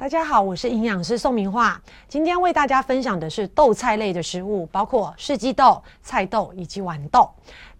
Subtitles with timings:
[0.00, 1.78] 大家好，我是营养师宋明化。
[2.08, 7.28] 今天为大家分享的是豆菜类的食物，包括四季豆、菜豆以及豌豆。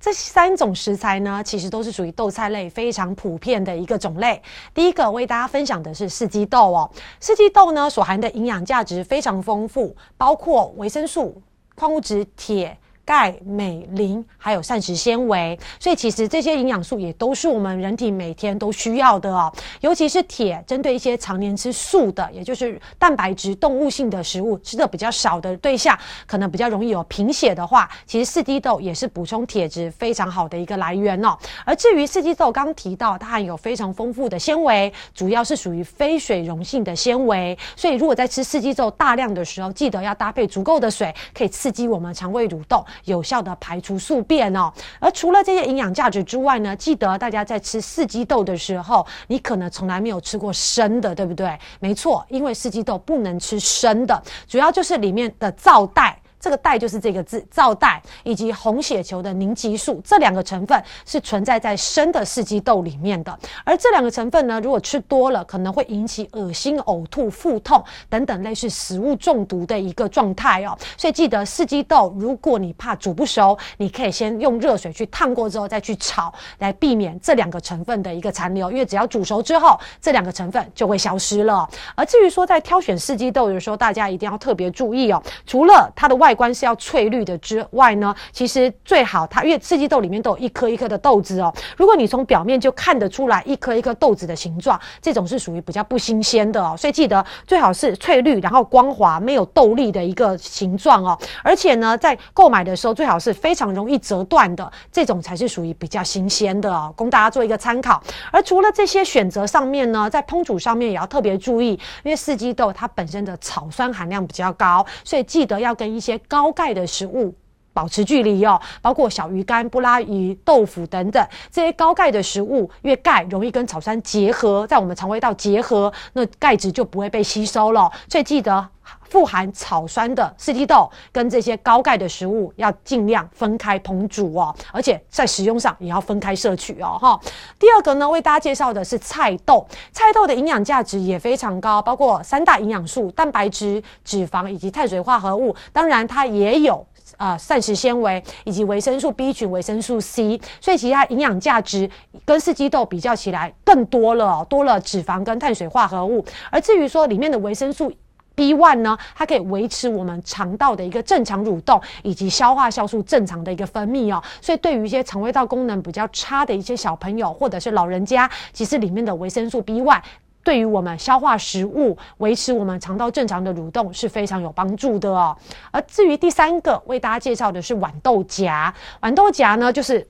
[0.00, 4.42] 这三种食材呢，其实都是属于豆菜类非常普遍的一个种类。
[4.74, 11.40] 第一个为大家分享的是四季豆哦，四季豆呢所含的营养价值非常丰富，包括维生素、
[11.76, 12.76] 矿物质、铁。
[13.08, 19.50] 钙、镁、磷，还有膳食纤维，所以其实这些营养素也都是我们人体每天都需要的哦。
[19.80, 31.34] 尤其是铁，针对一些常年吃素的，也就是蛋白质动物性的食物吃的比较少的对象，可能比较容易有贫血的话，其实四季豆也是补充铁质非常好的一个来源哦。
[31.64, 42.84] 而至于四季豆，刚提到它含有非常丰富的纤维，主要是属于非水溶性的纤维，所以如果在吃四季豆大量的时候，记得要搭配足够的水，可以刺激我们肠胃蠕动。
[43.04, 51.58] 有效的排除宿便哦，而除了这些营养价值之外呢，记得大家在吃四季豆的时候，你可能从来没有吃过生的，对不对？
[51.80, 56.20] 没错，因为四季豆不能吃生的，主要就是里面的皂带。
[56.40, 63.38] 这个带就是这个字，皂带以及红血球的凝集素这两个成分是存在在生的四季豆里面的。
[63.64, 70.76] 而这两个成分呢，如果吃多了，可能会引起恶心、呕吐、腹痛等等类似食物中毒的一个状态哦。
[70.96, 78.70] 所以记得四季豆，如果你怕煮不熟，你可以先用热水去烫过之后再去炒，来避免这两个成分的一个残留。
[78.70, 81.68] 因为只要煮熟之后，这两个成分就会消失了。
[81.94, 85.22] 而至于说在挑选四季豆的时候，大家一定要特别注意哦。
[85.46, 91.50] 除了它的外外观是要翠绿的之外呢，其实最好它因为四季豆里面都有一颗一颗的豆子哦。
[91.74, 96.74] 如果你从表面就看得出来一颗一颗豆子的形状，这种是属于比较不新鲜的哦。
[96.76, 101.18] 所以记得最好是翠绿，然后光滑，没有豆粒的一个形状哦。
[101.42, 108.02] 而且呢，在购买的时候最好是非常容易折断的，这种才是属于比较新鲜的哦，供大家做一个参考。
[108.30, 111.70] 而除了这些选择上面呢，在烹煮上面也要特别注意，
[112.02, 117.34] 因为四季豆它本身的草酸含量比较高，所以记得要跟一些高钙的食物
[117.72, 127.88] 保持距离哦，包括小鱼干、布拉鱼、豆腐等等这些高钙的食物，因为钙容易跟草酸结合，在我们肠胃道结合，那钙质就不会被吸收了。
[128.08, 128.68] 所以记得
[129.08, 136.98] 富含草酸的四季豆跟这些高钙的食物要尽量分开烹煮哦，而且在食用上也要分开摄取哦。
[137.00, 137.20] 哈，
[137.58, 145.54] 第二个呢，为大家介绍的是菜豆，菜豆的营养价值也非常高，包括三大营养素：蛋白质、脂肪以及碳水化合物。
[145.72, 146.86] 当然，它也有。
[147.16, 151.90] 啊，膳食纤维以及维生素 B 群、维生素 C，所以其他营养价值
[152.24, 156.24] 跟四季豆比较起来更多了，多了脂肪跟碳水化合物。
[156.50, 157.90] 而至于说里面的维生素
[158.38, 164.22] B one 呢，它可以维持我们肠道的一个正常蠕动，以及消化酵素正常的一个分泌哦。
[164.40, 170.00] 所以对于一些肠胃道功能比较差的一些小朋友或者是老人家，其实里面的维生素 B one。
[170.44, 175.36] 对于我们消化食物、维持我们肠道正常的蠕动是非常有帮助的哦。
[175.72, 178.72] 而至于第三个为大家介绍的是豌豆荚，
[179.02, 180.06] 豌豆荚呢就是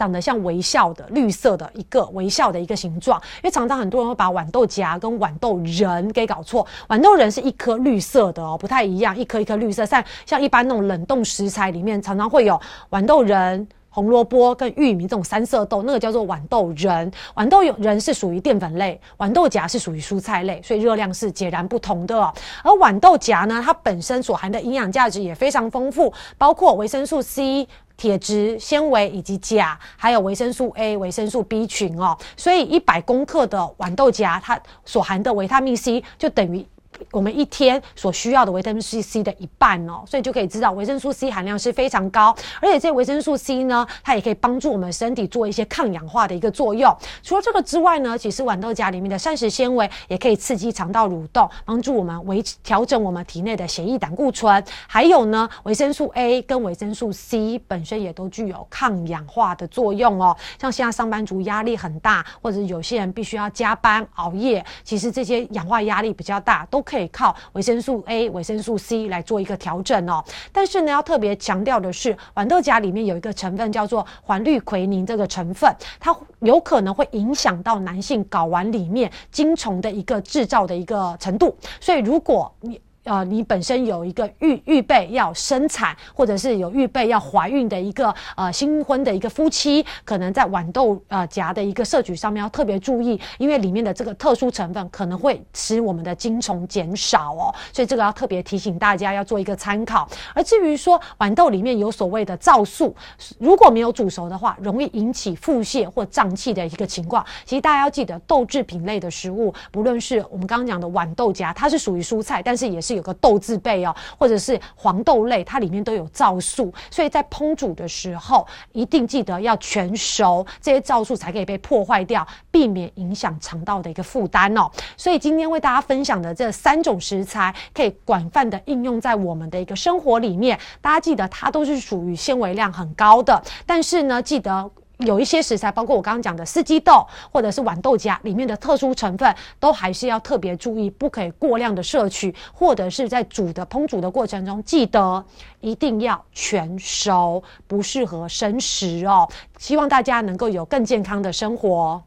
[0.00, 12.58] 长得像微笑的绿色的一个微笑的一个形状，因为常常很多人会把豌豆荚跟豌豆仁给搞错，豌豆仁是一颗绿色的哦，不太一样，一颗一颗绿色，像像一般那种冷冻食材里面常常会有
[12.88, 13.68] 豌豆仁。
[13.92, 17.10] 红萝卜跟玉米这种三色豆，那个叫做豌豆仁。
[17.34, 22.22] 豌豆仁是属于淀粉类，豌豆荚是属于蔬菜类，所以热量是截然不同的。
[22.62, 27.66] 而豌豆荚呢，它本身所含的营养价值也非常丰富，包括维生素 C、
[28.00, 32.16] 铁质、纤维以及钾，还有维生素 A、维生素 B 群哦。
[32.34, 36.66] 所以一百公克的豌豆荚，它所含的维他命 C 就等于。
[37.12, 46.94] 我们一天所需要的维生素 C 的一半哦，所以就可以知道维生素 C 含量是非常高，而且这维生素 C 呢，它也可以帮助我们身体做一些抗氧化的一个作用。
[47.22, 54.62] 除了这个之外呢，其实豌豆荚里面的膳食纤维也可以刺激肠道蠕动，帮助我们维调整我们体内的血液胆固醇。
[54.86, 60.36] 还有呢，维生素 A 跟维生素 C 本身也都具有抗氧化的作用哦。
[60.60, 66.82] 像现在上班族压力很大，或者有些人必须要加班熬夜，其实这些氧化压力比较大都。
[66.90, 70.24] 可以靠维生素 A、维生素 C 来做一个调整哦。
[70.52, 81.56] 但是呢，要特别强调的是，豌豆荚里面有一个成分叫做环氯喹宁，这个成分它有可能会影响到男性睾丸里面精虫的一个制造的一个程度。
[81.80, 100.06] 所以，如果你呃，你本身有一个预预备要生产，或者是有预备要怀孕的一个呃新婚的一个夫妻，可能在豌豆呃荚的一个摄取上面要特别注意，因为里面的这个特殊成分可能会使我们的精虫减少哦，所以这个要特别提醒大家要做一个参考。
[100.34, 102.94] 而至于说豌豆里面有所谓的皂素，
[103.38, 107.24] 如果没有煮熟的话，容易引起腹泻或胀气的一个情况。
[107.46, 113.00] 其实大家要记得，豆制品类的食物，不论是我们刚刚讲的豌豆荚，它是属于蔬菜，但是也是是。
[113.00, 124.70] 有个豆字辈哦，或者是黄豆类，它里面都有皂素，所以在烹煮的时候一定记得要全熟，这些皂素才可以被破坏掉，避免影响肠道的一个负担哦。
[124.98, 130.58] 所以今天为大家分享的这三种食材，可以广泛的应用在我们的一个生活里面。
[130.82, 134.70] 大家记得它都是属于纤维量很高的，但是呢，记得。
[135.00, 145.24] 有一些食材，包括我刚刚讲的四季豆或者是豌豆荚里面的特殊成分，都还是要特别注意，不可以过量的摄取，或者是在煮的烹煮的过程中，记得
[145.60, 149.28] 一定要全熟，不适合生食哦。
[149.58, 152.02] 希望大家能够有更健康的生活。